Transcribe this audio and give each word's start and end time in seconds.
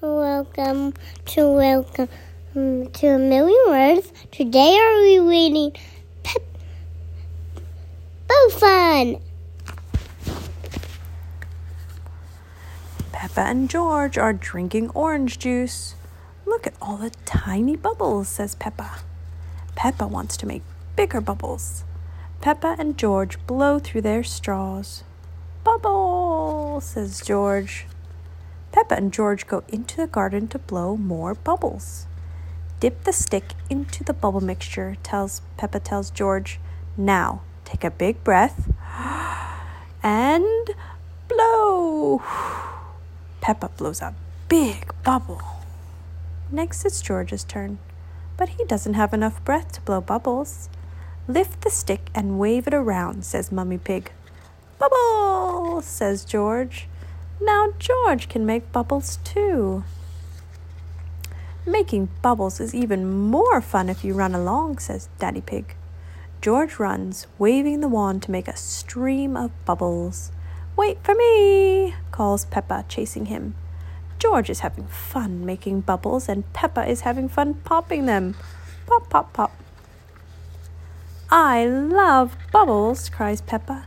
Welcome 0.00 0.94
to 1.26 1.48
welcome 1.48 2.08
um, 2.54 2.88
to 2.88 3.06
a 3.08 3.18
million 3.18 3.64
words. 3.66 4.12
Today 4.30 4.78
are 4.78 5.02
we 5.02 5.18
reading 5.18 5.72
Pep 6.22 6.40
Bo 8.28 8.48
Fun. 8.50 9.16
Peppa 13.10 13.40
and 13.40 13.68
George 13.68 14.16
are 14.16 14.32
drinking 14.32 14.90
orange 14.90 15.36
juice. 15.40 15.96
Look 16.46 16.68
at 16.68 16.74
all 16.80 16.98
the 16.98 17.10
tiny 17.24 17.74
bubbles, 17.74 18.28
says 18.28 18.54
Peppa. 18.54 19.00
Peppa 19.74 20.06
wants 20.06 20.36
to 20.36 20.46
make 20.46 20.62
bigger 20.94 21.20
bubbles. 21.20 21.82
Peppa 22.40 22.76
and 22.78 22.96
George 22.96 23.44
blow 23.48 23.80
through 23.80 24.02
their 24.02 24.22
straws. 24.22 25.02
Bubble, 25.64 26.80
says 26.80 27.20
George. 27.20 27.86
Peppa 28.72 28.94
and 28.94 29.12
George 29.12 29.46
go 29.46 29.62
into 29.68 29.96
the 29.96 30.06
garden 30.06 30.48
to 30.48 30.58
blow 30.58 30.96
more 30.96 31.34
bubbles. 31.34 32.06
Dip 32.80 33.04
the 33.04 33.12
stick 33.12 33.54
into 33.68 34.04
the 34.04 34.12
bubble 34.12 34.40
mixture, 34.40 34.96
tells 35.02 35.42
Peppa 35.56 35.80
tells 35.80 36.10
George. 36.10 36.60
Now, 36.96 37.42
take 37.64 37.82
a 37.82 37.90
big 37.90 38.22
breath 38.22 38.70
and 40.02 40.70
blow. 41.26 42.22
Peppa 43.40 43.70
blows 43.76 44.00
a 44.00 44.14
big 44.48 44.92
bubble. 45.02 45.42
Next 46.50 46.84
it's 46.84 47.02
George's 47.02 47.44
turn, 47.44 47.78
but 48.36 48.50
he 48.50 48.64
doesn't 48.64 48.94
have 48.94 49.12
enough 49.12 49.44
breath 49.44 49.72
to 49.72 49.80
blow 49.82 50.00
bubbles. 50.00 50.68
Lift 51.26 51.60
the 51.62 51.70
stick 51.70 52.10
and 52.14 52.38
wave 52.38 52.66
it 52.66 52.74
around, 52.74 53.24
says 53.24 53.52
Mummy 53.52 53.78
Pig. 53.78 54.12
Bubbles, 54.78 55.84
says 55.84 56.24
George. 56.24 56.88
Now 57.40 57.72
George 57.78 58.28
can 58.28 58.44
make 58.44 58.72
bubbles 58.72 59.18
too. 59.24 59.84
Making 61.66 62.08
bubbles 62.22 62.60
is 62.60 62.74
even 62.74 63.08
more 63.08 63.60
fun 63.60 63.88
if 63.88 64.04
you 64.04 64.14
run 64.14 64.34
along, 64.34 64.78
says 64.78 65.08
Daddy 65.18 65.40
Pig. 65.40 65.76
George 66.40 66.78
runs, 66.78 67.26
waving 67.36 67.80
the 67.80 67.88
wand 67.88 68.22
to 68.22 68.30
make 68.30 68.48
a 68.48 68.56
stream 68.56 69.36
of 69.36 69.50
bubbles. 69.64 70.30
Wait 70.76 70.98
for 71.02 71.14
me, 71.14 71.94
calls 72.10 72.44
Peppa, 72.44 72.84
chasing 72.88 73.26
him. 73.26 73.54
George 74.18 74.48
is 74.48 74.60
having 74.60 74.86
fun 74.86 75.44
making 75.44 75.82
bubbles, 75.82 76.28
and 76.28 76.50
Peppa 76.52 76.88
is 76.88 77.02
having 77.02 77.28
fun 77.28 77.54
popping 77.54 78.06
them. 78.06 78.34
Pop, 78.86 79.10
pop, 79.10 79.32
pop. 79.32 79.52
I 81.30 81.66
love 81.66 82.36
bubbles, 82.52 83.08
cries 83.10 83.40
Peppa. 83.40 83.84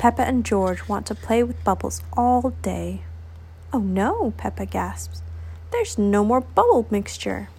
Peppa 0.00 0.22
and 0.22 0.46
George 0.46 0.88
want 0.88 1.04
to 1.04 1.14
play 1.14 1.42
with 1.42 1.62
bubbles 1.62 2.02
all 2.14 2.54
day. 2.62 3.02
Oh 3.70 3.80
no, 3.80 4.32
Peppa 4.38 4.64
gasps. 4.64 5.20
There's 5.72 5.98
no 5.98 6.24
more 6.24 6.40
bubble 6.40 6.86
mixture. 6.90 7.50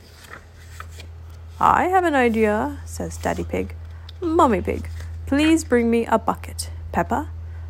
I 1.59 1.83
have 1.89 2.03
an 2.03 2.15
idea, 2.15 2.79
says 2.83 3.15
Daddy 3.17 3.43
Pig. 3.43 3.75
Mummy 4.21 4.59
Pig, 4.59 4.89
please 5.27 5.63
bring 5.63 5.91
me 5.91 6.07
a 6.07 6.17
bucket. 6.17 6.71
Peppa, 6.91 7.29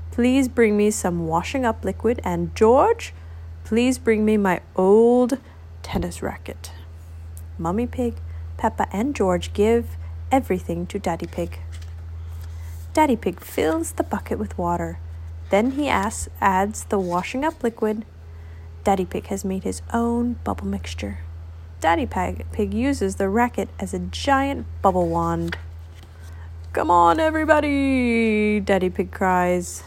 please 0.10 0.48
bring 0.48 0.78
me 0.78 0.90
some 0.90 1.28
washing 1.28 1.66
up 1.66 1.84
liquid. 1.84 2.22
And 2.24 2.56
George, 2.56 3.14
please 3.66 3.98
bring 3.98 4.24
me 4.24 4.38
my 4.38 4.62
old 4.78 5.38
tennis 5.84 6.22
racket. 6.22 6.72
Mummy 7.58 7.88
Pig, 7.88 8.16
Peppa, 8.56 8.88
and 8.94 9.14
George 9.14 9.52
give 9.52 9.98
everything 10.32 10.88
to 10.88 10.98
Daddy 10.98 11.28
Pig. 11.28 11.60
Daddy 12.94 13.16
Pig 13.16 13.39
fills 13.39 13.94
the 13.94 14.03
bucket 14.03 14.38
with 14.38 14.58
water. 14.58 15.00
Then 15.50 15.72
he 15.72 15.88
asks, 15.88 16.28
adds 16.42 16.84
the 16.84 17.00
washing 17.00 17.45
up 17.45 17.64
liquid. 17.64 18.03
Daddy 18.84 19.06
Pig 19.06 19.28
has 19.28 19.45
made 19.45 19.64
his 19.64 19.81
own 19.94 20.34
bubble 20.44 20.67
mixture. 20.67 21.19
Daddy 21.80 22.06
Pig, 22.06 22.45
Pig 22.52 22.73
uses 22.73 23.16
the 23.16 23.30
racket 23.30 23.69
as 23.80 23.94
a 23.94 24.00
giant 24.00 24.66
bubble 24.81 25.08
wand. 25.08 25.58
Come 26.73 26.92
on, 26.92 27.17
everybody! 27.17 28.59
Daddy 28.59 28.90
Pig 28.90 29.12
cries. 29.12 29.84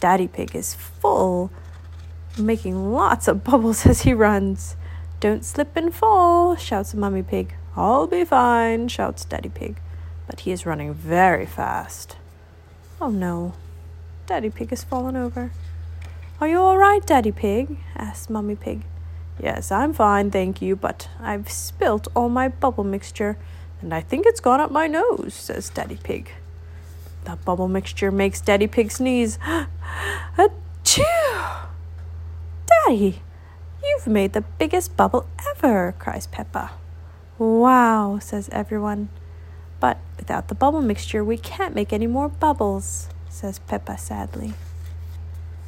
Daddy 0.00 0.28
Pig 0.28 0.54
is 0.54 0.74
full, 0.74 1.50
making 2.38 2.92
lots 2.92 3.26
of 3.26 3.42
bubbles 3.42 3.86
as 3.86 4.02
he 4.02 4.12
runs. 4.12 4.76
Don't 5.18 5.46
slip 5.46 5.74
and 5.76 5.94
fall, 5.94 6.56
shouts 6.56 6.92
Mummy 6.92 7.22
Pig. 7.22 7.54
I'll 7.74 8.06
be 8.06 8.22
fine, 8.26 8.88
shouts 8.88 9.24
Daddy 9.24 9.48
Pig. 9.48 9.80
But 10.26 10.40
he 10.40 10.52
is 10.52 10.66
running 10.66 10.92
very 10.92 11.46
fast. 11.46 12.16
Oh 13.00 13.10
no, 13.10 13.54
Daddy 14.26 14.50
Pig 14.50 14.70
has 14.70 14.84
fallen 14.84 15.16
over. 15.16 15.50
Are 16.40 16.48
you 16.48 16.58
all 16.58 16.78
right, 16.78 17.04
Daddy 17.04 17.32
Pig? 17.32 17.78
asked 17.96 18.30
Mummy 18.30 18.56
Pig. 18.56 18.82
Yes, 19.42 19.72
I'm 19.72 19.92
fine, 19.92 20.30
thank 20.30 20.62
you, 20.62 20.76
but 20.76 21.08
I've 21.20 21.50
spilt 21.50 22.08
all 22.14 22.28
my 22.28 22.48
bubble 22.48 22.84
mixture, 22.84 23.36
and 23.80 23.92
I 23.92 24.00
think 24.00 24.26
it's 24.26 24.40
gone 24.40 24.60
up 24.60 24.70
my 24.70 24.86
nose, 24.86 25.34
says 25.34 25.70
Daddy 25.70 25.98
Pig. 26.02 26.30
The 27.24 27.36
bubble 27.36 27.68
mixture 27.68 28.10
makes 28.10 28.40
Daddy 28.40 28.66
Pig 28.66 28.92
sneeze. 28.92 29.38
Achoo! 30.38 31.66
Daddy, 32.66 33.22
you've 33.82 34.06
made 34.06 34.34
the 34.34 34.42
biggest 34.58 34.96
bubble 34.96 35.26
ever, 35.50 35.94
cries 35.98 36.26
Peppa. 36.26 36.72
Wow, 37.38 38.18
says 38.20 38.48
everyone. 38.52 39.08
But 39.80 39.98
without 40.16 40.48
the 40.48 40.54
bubble 40.54 40.82
mixture, 40.82 41.24
we 41.24 41.36
can't 41.36 41.74
make 41.74 41.92
any 41.92 42.06
more 42.06 42.28
bubbles, 42.28 43.08
says 43.28 43.58
Peppa 43.60 43.98
sadly. 43.98 44.54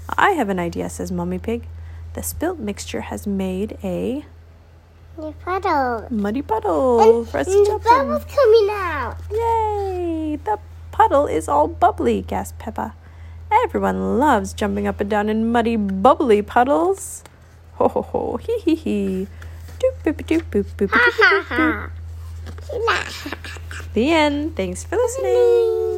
I 0.09 0.31
have 0.33 0.49
an 0.49 0.59
idea, 0.59 0.89
says 0.89 1.11
Mummy 1.13 1.39
Pig. 1.39 1.67
The 2.15 2.23
spilt 2.23 2.59
mixture 2.59 3.03
has 3.03 3.27
made 3.27 3.77
a 3.85 4.25
The 5.19 5.33
puddle. 5.45 6.07
muddy 6.11 6.43
puddle 6.43 7.01
And, 7.21 7.29
for 7.29 7.39
us 7.39 7.47
and 7.49 7.67
the 7.67 7.71
jump 7.71 7.85
bubbles 7.85 8.23
in. 8.23 8.29
coming 8.29 8.69
out. 8.71 9.17
Yay! 9.31 10.37
The 10.45 10.59
puddle 10.93 11.27
is 11.27 11.49
all 11.49 11.69
bubbly, 11.69 12.23
gasped 12.23 12.59
Peppa. 12.59 12.95
Everyone 13.65 14.19
loves 14.19 14.53
jumping 14.55 14.87
up 14.87 15.01
and 15.01 15.11
down 15.11 15.29
in 15.29 15.51
muddy, 15.53 15.77
bubbly 15.77 16.41
puddles. 16.43 17.23
Ho 17.75 17.89
ho 17.89 18.03
ho, 18.03 18.37
hee 18.39 18.59
hee 18.61 18.75
hee. 18.75 19.27
Doop 19.79 19.95
boop 20.05 20.25
doop 20.27 20.43
boop 20.51 20.65
boop 20.77 20.91
Ha 20.91 21.11
boop 21.11 21.45
ha 21.45 21.55
boop 21.57 21.91
boop. 22.81 23.61
The 23.97 24.13
end. 24.13 24.55
Thanks 24.57 24.85
for 24.85 24.97
listening. 24.97 25.96